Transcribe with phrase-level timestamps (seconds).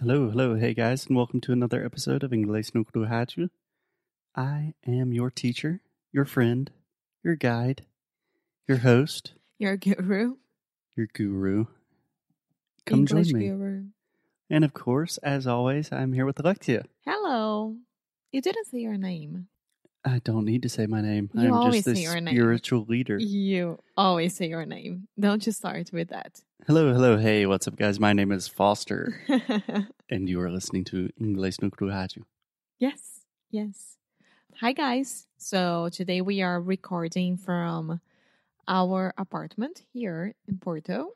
[0.00, 3.50] Hello, hello, hey guys, and welcome to another episode of Inglês no Rádio.
[4.36, 5.80] I am your teacher,
[6.12, 6.70] your friend,
[7.24, 7.84] your guide,
[8.68, 10.36] your host, Your guru.
[10.96, 11.66] your guru.
[12.86, 13.48] Come English join me.
[13.48, 13.84] guru.
[14.50, 16.84] And of course, as always, I'm here with Alexia.
[17.04, 17.76] Hello.
[18.32, 19.48] You didn't say your name.
[20.04, 21.28] I don't need to say my name.
[21.34, 22.34] You I'm always just say the your name.
[22.34, 23.18] spiritual leader.
[23.18, 25.08] You always say your name.
[25.18, 26.40] Don't you start with that.
[26.68, 27.98] Hello, hello, hey, what's up, guys?
[27.98, 29.22] My name is Foster,
[30.10, 32.24] and you are listening to Inglês no Rádio.
[32.78, 33.22] yes.
[33.50, 33.96] Yes.
[34.60, 35.26] Hi, guys.
[35.38, 38.02] So today we are recording from
[38.68, 41.14] our apartment here in Porto,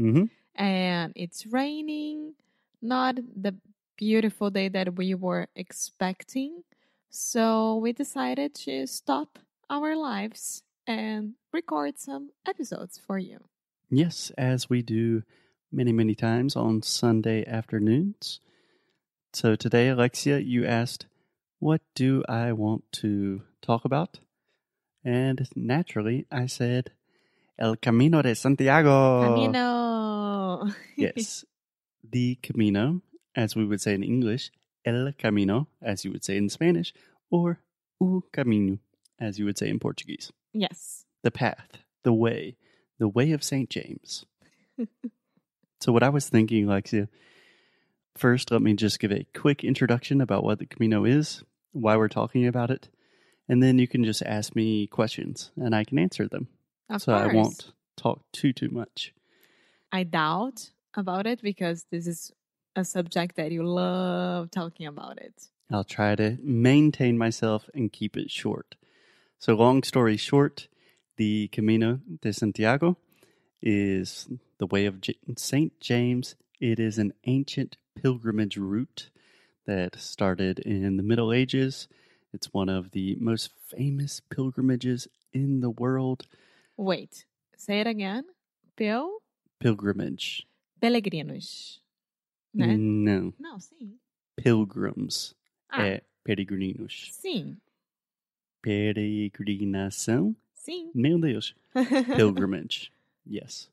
[0.00, 0.24] Mm-hmm.
[0.56, 2.32] and it's raining.
[2.80, 3.54] Not the
[3.98, 6.64] beautiful day that we were expecting.
[7.10, 13.44] So we decided to stop our lives and record some episodes for you.
[13.90, 15.22] Yes, as we do
[15.70, 18.40] many, many times on Sunday afternoons.
[19.32, 21.06] So today, Alexia, you asked,
[21.58, 24.20] What do I want to talk about?
[25.04, 26.92] And naturally, I said,
[27.58, 29.24] El Camino de Santiago.
[29.24, 30.70] Camino.
[30.96, 31.44] Yes,
[32.08, 33.02] the Camino,
[33.34, 34.50] as we would say in English,
[34.84, 36.94] El Camino, as you would say in Spanish,
[37.30, 37.58] or
[38.00, 38.78] O Caminho,
[39.18, 40.32] as you would say in Portuguese.
[40.52, 41.04] yes.
[41.22, 42.56] the path, the way,
[42.98, 43.68] the way of St.
[43.70, 44.24] James.
[45.80, 47.08] so, what I was thinking, Alexia,
[48.16, 51.42] first, let me just give a quick introduction about what the Camino is,
[51.72, 52.88] why we're talking about it,
[53.48, 56.48] and then you can just ask me questions and I can answer them.
[56.88, 57.30] Of so, course.
[57.30, 59.12] I won't talk too, too much.
[59.92, 62.32] I doubt about it because this is
[62.76, 65.48] a subject that you love talking about it.
[65.70, 68.76] I'll try to maintain myself and keep it short.
[69.38, 70.68] So, long story short,
[71.16, 72.96] the Camino de Santiago
[73.62, 74.28] is
[74.58, 75.78] the way of J- St.
[75.80, 76.34] James.
[76.60, 79.10] It is an ancient pilgrimage route
[79.66, 81.88] that started in the Middle Ages.
[82.32, 86.26] It's one of the most famous pilgrimages in the world.
[86.76, 87.24] Wait,
[87.56, 88.24] say it again.
[88.76, 89.18] Pil
[89.60, 90.46] Pilgrimage.
[90.82, 91.78] peregrinos.
[92.56, 92.76] Né?
[92.78, 93.94] No, Não, sim.
[94.36, 95.34] pilgrims.
[95.70, 97.10] Ah, É peregrinos.
[97.12, 97.56] sim.
[98.62, 100.34] Peregrinação.
[100.64, 100.90] Sim.
[100.94, 101.52] Meu Deus.
[101.74, 102.90] Pilgrimage.
[103.26, 103.68] yes.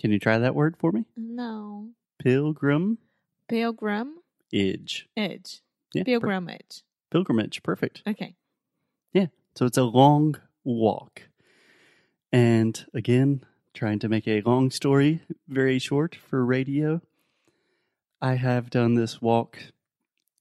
[0.00, 1.04] Can you try that word for me?
[1.16, 1.88] no.
[2.18, 2.98] Pilgrim
[3.48, 4.14] Pilgrim
[4.52, 5.06] edge.
[5.16, 5.60] edge.
[5.92, 6.82] Yeah, per- Pilgrimage.
[7.10, 7.62] pilgrimage.
[7.62, 8.02] Perfect.
[8.06, 8.34] Okay.
[9.12, 9.26] Yeah.
[9.54, 11.22] So it's a long walk.
[12.32, 17.00] And again, trying to make a long story very short for radio.
[18.22, 19.58] I have done this walk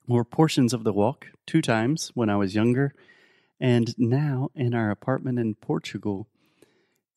[0.08, 2.94] or portions of the walk two times when I was younger.
[3.59, 6.28] And now in our apartment in Portugal,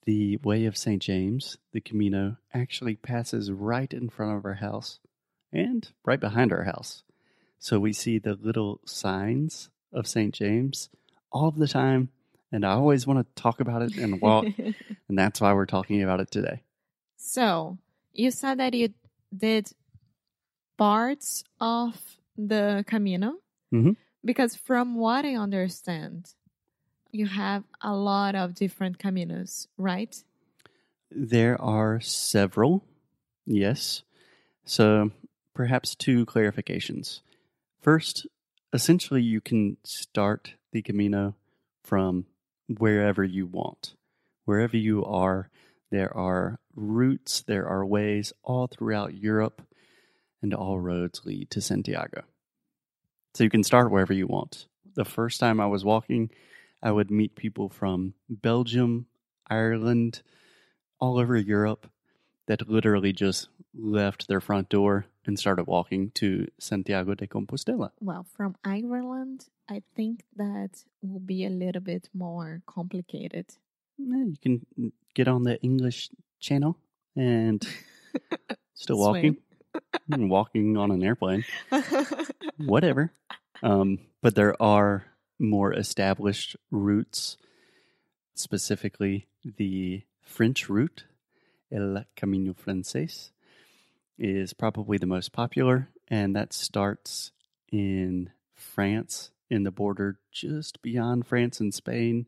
[0.04, 1.02] the Way of St.
[1.02, 5.00] James, the Camino, actually passes right in front of our house
[5.52, 7.02] and right behind our house.
[7.58, 10.32] So we see the little signs of St.
[10.32, 10.88] James
[11.32, 12.10] all the time.
[12.52, 14.46] And I always want to talk about it and walk.
[15.08, 16.62] and that's why we're talking about it today.
[17.16, 17.78] so,
[18.12, 18.94] you said that you
[19.36, 19.70] did
[20.78, 22.00] parts of
[22.36, 23.34] the Camino.
[23.74, 23.96] Mhm.
[24.26, 26.34] Because from what I understand,
[27.12, 30.14] you have a lot of different Caminos, right?
[31.10, 32.84] There are several,
[33.46, 34.02] yes.
[34.64, 35.12] So
[35.54, 37.20] perhaps two clarifications.
[37.80, 38.26] First,
[38.72, 41.36] essentially, you can start the Camino
[41.84, 42.26] from
[42.66, 43.94] wherever you want.
[44.44, 45.50] Wherever you are,
[45.90, 49.62] there are routes, there are ways all throughout Europe,
[50.42, 52.24] and all roads lead to Santiago.
[53.36, 54.66] So you can start wherever you want.
[54.94, 56.30] The first time I was walking,
[56.82, 59.08] I would meet people from Belgium,
[59.46, 60.22] Ireland,
[60.98, 61.86] all over Europe
[62.46, 67.90] that literally just left their front door and started walking to Santiago de Compostela.
[68.00, 73.50] Well, from Ireland, I think that will be a little bit more complicated.
[73.98, 76.08] You can get on the English
[76.40, 76.78] channel
[77.14, 77.62] and
[78.72, 79.36] still walking,
[80.08, 81.44] walking on an airplane,
[82.58, 83.12] whatever.
[83.62, 85.06] Um, but there are
[85.38, 87.36] more established routes,
[88.34, 91.04] specifically the French route,
[91.72, 93.30] El Camino Francés,
[94.18, 97.32] is probably the most popular, and that starts
[97.70, 102.26] in France, in the border just beyond France and Spain,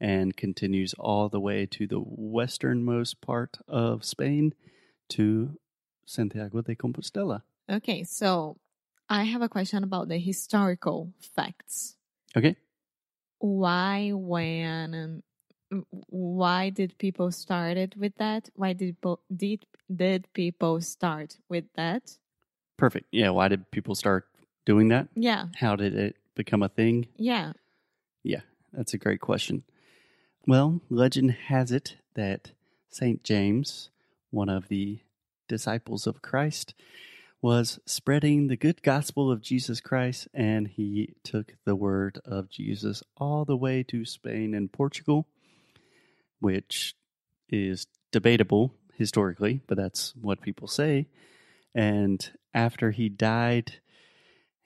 [0.00, 4.54] and continues all the way to the westernmost part of Spain
[5.08, 5.58] to
[6.06, 7.42] Santiago de Compostela.
[7.70, 8.56] okay, so
[9.08, 11.96] I have a question about the historical facts.
[12.36, 12.56] Okay.
[13.38, 15.22] Why, when, um,
[15.70, 18.48] and why did people started with that?
[18.54, 18.96] Why did
[19.34, 22.18] did did people start with that?
[22.76, 23.06] Perfect.
[23.12, 23.30] Yeah.
[23.30, 24.26] Why did people start
[24.64, 25.08] doing that?
[25.14, 27.06] Yeah, How did it become a thing?
[27.16, 27.52] Yeah.
[28.22, 28.40] Yeah.
[28.72, 29.62] That's a great question.
[30.46, 32.52] Well, legend has it that
[32.90, 33.22] St.
[33.22, 33.90] James,
[34.30, 35.00] one of the
[35.48, 36.74] disciples of Christ,
[37.42, 43.02] was spreading the good gospel of Jesus Christ, and he took the word of Jesus
[43.16, 45.26] all the way to Spain and Portugal,
[46.40, 46.94] which
[47.48, 51.06] is debatable historically, but that's what people say.
[51.74, 53.74] And after he died,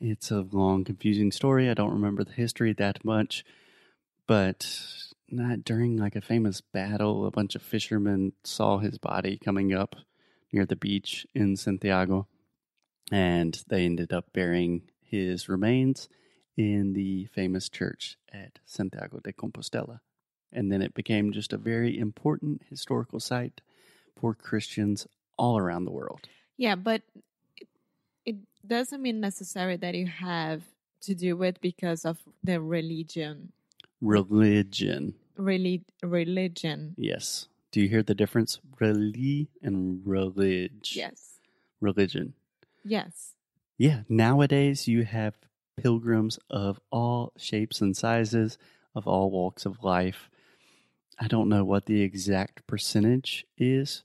[0.01, 1.69] it's a long, confusing story.
[1.69, 3.45] I don't remember the history that much
[4.29, 4.69] but
[5.31, 7.27] not during like a famous battle.
[7.27, 9.97] A bunch of fishermen saw his body coming up
[10.53, 12.27] near the beach in Santiago,
[13.11, 16.09] and they ended up burying his remains
[16.57, 20.01] in the famous church at Santiago de Compostela.
[20.53, 23.61] And then it became just a very important historical site
[24.19, 25.07] for Christians
[25.37, 26.29] all around the world.
[26.57, 27.03] Yeah, but
[27.57, 27.69] it,
[28.25, 28.37] it
[28.67, 30.63] doesn't mean necessary that you have
[31.03, 33.53] to do it because of the religion.
[34.01, 35.15] Religion.
[35.39, 36.95] Reli- religion.
[36.97, 37.47] Yes.
[37.71, 38.61] Do you hear the difference?
[38.81, 40.95] Reli and relig.
[40.95, 41.39] Yes.
[41.81, 42.35] Religion.
[42.85, 43.35] Yes.
[43.77, 45.35] Yeah, nowadays you have
[45.77, 48.59] pilgrims of all shapes and sizes,
[48.95, 50.29] of all walks of life.
[51.21, 54.03] I don't know what the exact percentage is,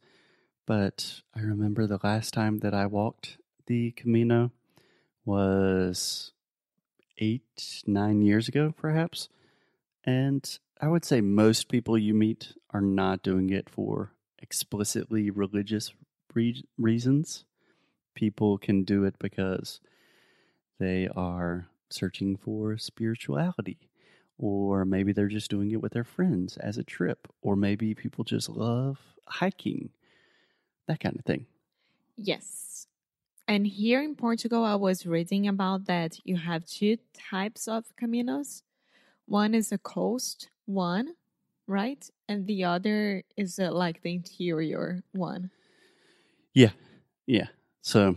[0.65, 4.51] but I remember the last time that I walked the Camino
[5.25, 6.33] was
[7.17, 9.29] eight, nine years ago, perhaps.
[10.05, 15.93] And I would say most people you meet are not doing it for explicitly religious
[16.33, 17.45] re- reasons
[18.15, 19.79] people can do it because
[20.79, 23.89] they are searching for spirituality
[24.37, 28.23] or maybe they're just doing it with their friends as a trip or maybe people
[28.23, 29.89] just love hiking
[30.87, 31.45] that kind of thing
[32.17, 32.87] Yes.
[33.47, 38.61] And here in Portugal, I was reading about that you have two types of caminos.
[39.25, 41.13] One is a coast one,
[41.67, 42.03] right?
[42.27, 45.49] And the other is uh, like the interior one.
[46.53, 46.71] yeah
[47.25, 47.47] yeah
[47.81, 48.15] so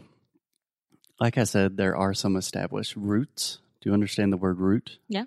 [1.21, 5.25] like i said there are some established routes do you understand the word route Yeah.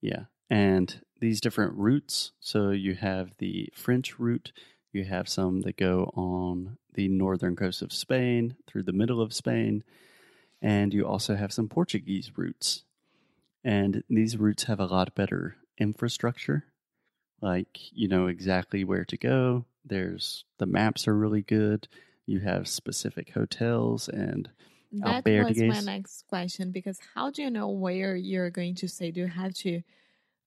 [0.00, 4.52] yeah and these different routes so you have the french route
[4.92, 9.34] you have some that go on the northern coast of spain through the middle of
[9.34, 9.82] spain
[10.62, 12.84] and you also have some portuguese routes
[13.64, 16.64] and these routes have a lot better infrastructure
[17.40, 21.88] like you know exactly where to go there's the maps are really good
[22.26, 24.50] you have specific hotels and
[24.90, 29.10] That was my next question because how do you know where you're going to stay?
[29.10, 29.82] Do you have to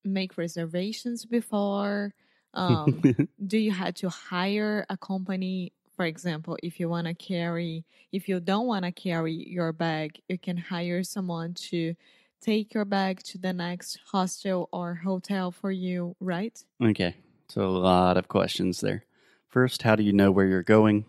[0.04, 2.14] make reservations before?
[2.54, 3.02] Um,
[3.46, 8.28] do you have to hire a company for example if you want to carry if
[8.30, 11.96] you don't want to carry your bag you can hire someone to
[12.42, 17.16] take your bag to the next hostel or hotel for you right Okay,
[17.48, 19.06] so a lot of questions there.
[19.48, 21.06] First, how do you know where you're going?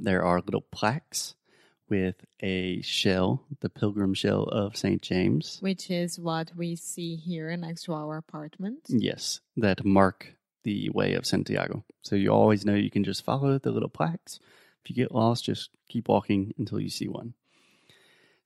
[0.00, 1.34] There are little plaques
[1.88, 5.02] with a shell, the pilgrim shell of St.
[5.02, 5.58] James.
[5.60, 10.34] which is what we see here next to our apartment Yes, that mark
[10.64, 11.84] the way of Santiago.
[12.02, 14.38] So you always know you can just follow the little plaques.
[14.84, 17.34] If you get lost, just keep walking until you see one.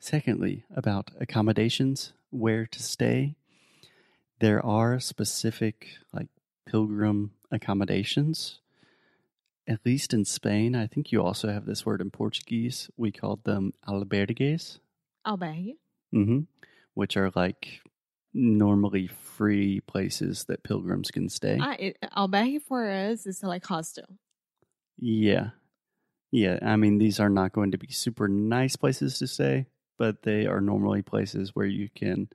[0.03, 3.37] Secondly, about accommodations, where to stay.
[4.41, 6.27] There are specific like
[6.67, 8.59] pilgrim accommodations.
[9.69, 12.91] At least in Spain, I think you also have this word in Portuguese.
[12.97, 14.81] We called them albergues
[15.25, 15.77] albergue
[16.11, 16.41] hmm
[16.95, 17.81] which are like
[18.35, 21.59] normally free places that pilgrims can stay.
[21.61, 24.19] ah, it, albergue for us is like hostel
[24.99, 25.51] yeah.
[26.31, 26.59] Yeah.
[26.63, 29.67] I mean, these are not going to be super nice places to stay,
[30.03, 32.29] but they are normally places where you can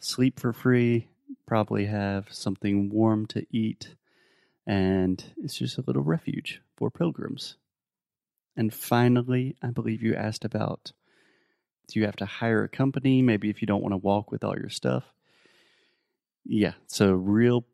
[0.00, 1.08] sleep for free,
[1.46, 3.94] probably have something warm to eat,
[4.66, 7.56] and it's just a little refuge for pilgrims.
[8.54, 10.92] And finally, I believe you asked about
[11.88, 14.44] do you have to hire a company, maybe if you don't want to walk with
[14.44, 15.04] all your stuff?
[16.44, 17.64] Yeah, so real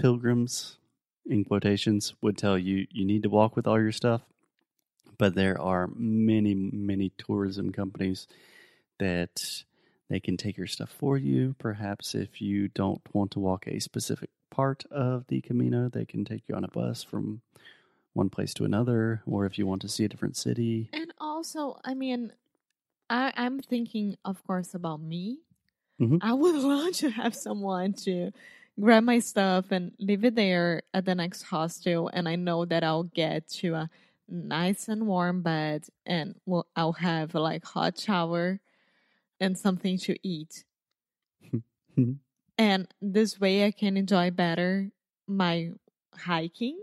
[0.00, 0.78] pilgrims,
[1.26, 4.22] in quotations, would tell you you need to walk with all your stuff.
[5.18, 8.26] But there are many, many tourism companies
[9.02, 9.64] that
[10.08, 11.56] they can take your stuff for you.
[11.58, 16.24] Perhaps if you don't want to walk a specific part of the Camino, they can
[16.24, 17.40] take you on a bus from
[18.12, 20.88] one place to another, or if you want to see a different city.
[20.92, 22.32] And also, I mean,
[23.10, 25.40] I, I'm thinking, of course, about me.
[26.00, 26.18] Mhm.
[26.22, 28.30] I would love to have someone to
[28.78, 32.84] grab my stuff and leave it there at the next hostel, and I know that
[32.84, 33.90] I'll get to a
[34.28, 38.60] nice and warm bed, and we'll, I'll have like hot shower
[39.42, 40.64] and something to eat.
[42.58, 44.90] and this way I can enjoy better
[45.26, 45.70] my
[46.14, 46.80] hiking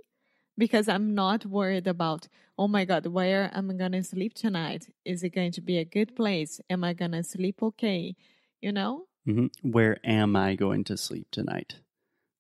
[0.57, 4.87] because I'm not worried about, oh my God, where am I going to sleep tonight?
[5.05, 6.59] Is it going to be a good place?
[6.69, 8.15] Am I going to sleep okay?
[8.61, 9.05] You know?
[9.25, 11.75] hmm Where am I going to sleep tonight?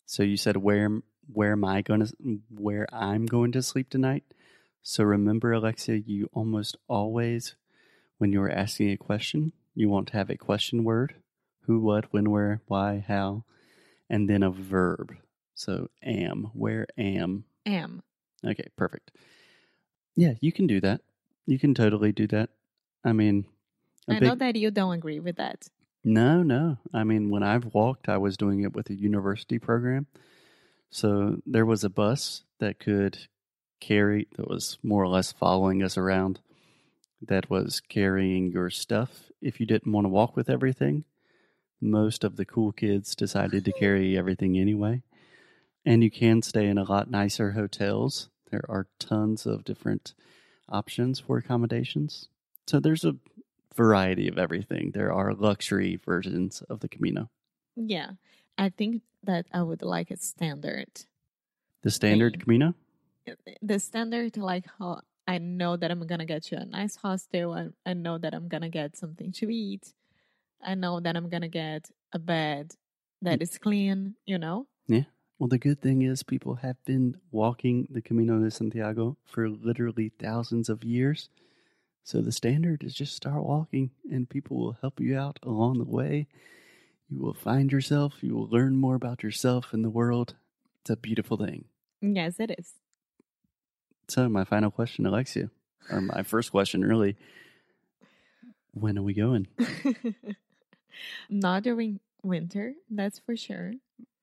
[0.05, 2.13] So you said where where am I going to
[2.49, 4.23] where I'm going to sleep tonight?
[4.81, 7.55] So remember, Alexia, you almost always,
[8.17, 11.15] when you're asking a question, you want to have a question word:
[11.61, 13.43] who, what, when, where, why, how,
[14.09, 15.15] and then a verb.
[15.55, 17.45] So am, where am.
[17.65, 18.01] Am.
[18.45, 19.11] Okay, perfect.
[20.15, 21.01] Yeah, you can do that.
[21.45, 22.49] You can totally do that.
[23.03, 23.45] I mean,
[24.07, 25.67] I big- know that you don't agree with that.
[26.03, 26.77] no, no.
[26.93, 30.07] I mean, when I've walked, I was doing it with a university program.
[30.89, 33.17] So there was a bus that could
[33.79, 36.39] carry, that was more or less following us around,
[37.21, 41.03] that was carrying your stuff if you didn't want to walk with everything.
[41.81, 45.01] Most of the cool kids decided to carry everything anyway.
[45.85, 48.29] And you can stay in a lot nicer hotels.
[48.51, 50.13] There are tons of different
[50.67, 52.27] options for accommodations.
[52.67, 53.15] So there's a
[53.75, 54.91] variety of everything.
[54.91, 57.29] There are luxury versions of the Camino.
[57.75, 58.11] Yeah.
[58.57, 60.89] I think that I would like a standard.
[61.81, 62.41] The standard Same.
[62.41, 62.75] Camino?
[63.61, 67.53] The standard, like how I know that I'm gonna get you a nice hostel.
[67.53, 69.93] I, I know that I'm gonna get something to eat.
[70.59, 72.73] I know that I'm gonna get a bed
[73.21, 74.15] that is clean.
[74.25, 74.65] You know.
[74.87, 75.03] Yeah.
[75.37, 80.11] Well, the good thing is people have been walking the Camino de Santiago for literally
[80.17, 81.29] thousands of years.
[82.03, 85.85] So the standard is just start walking and people will help you out along the
[85.85, 86.25] way.
[87.07, 90.33] You will find yourself, you will learn more about yourself and the world.
[90.81, 91.65] It's a beautiful thing.
[92.01, 92.73] Yes, it is.
[94.09, 95.49] So, my final question, Alexia,
[95.91, 97.15] or my first question, really
[98.73, 99.47] when are we going?
[101.29, 103.73] Not during winter, that's for sure.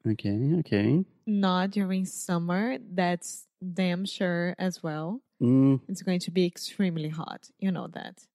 [0.06, 1.04] Okay, okay.
[1.26, 5.20] Not during summer, that's damn sure as well.
[5.42, 7.48] Mm, It's going to be extremely hot.
[7.58, 8.26] You know that.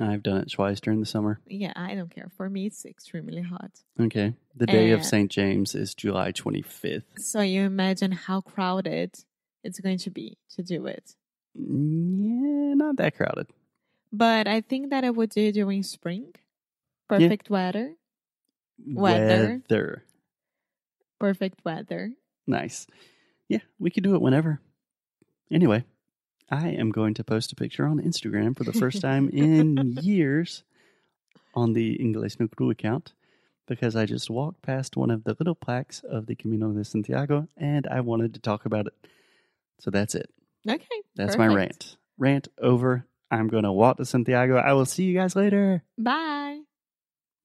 [0.00, 1.40] I've done it twice during the summer.
[1.46, 2.28] Yeah, I don't care.
[2.36, 3.80] For me, it's extremely hot.
[3.98, 4.34] Okay.
[4.54, 5.30] The day of Uh, St.
[5.30, 7.18] James is July 25th.
[7.18, 9.24] So you imagine how crowded
[9.66, 11.14] it's going to be to do it.
[11.54, 13.48] Yeah, not that crowded.
[14.12, 16.34] But I think that I would do it during spring.
[17.08, 17.94] Perfect weather.
[18.86, 19.62] Weather.
[19.68, 20.04] Weather.
[21.18, 22.12] Perfect weather.
[22.46, 22.86] Nice.
[23.48, 24.60] Yeah, we could do it whenever.
[25.50, 25.84] Anyway,
[26.50, 30.62] I am going to post a picture on Instagram for the first time in years
[31.54, 33.12] on the Inglés no Cru account
[33.66, 37.48] because I just walked past one of the little plaques of the Camino de Santiago
[37.56, 38.94] and I wanted to talk about it.
[39.80, 40.30] So that's it.
[40.68, 41.02] Okay.
[41.14, 41.96] That's my rant.
[42.18, 43.06] Rant over.
[43.30, 44.56] I'm going to walk to Santiago.
[44.56, 45.82] I will see you guys later.
[45.98, 46.60] Bye.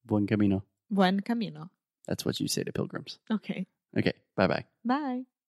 [0.04, 0.64] Buen camino.
[0.90, 1.70] Buen camino.
[2.06, 3.18] That's what you say to pilgrims.
[3.30, 3.66] Okay.
[3.96, 4.64] Okay, bye bye.
[4.84, 5.22] Bye.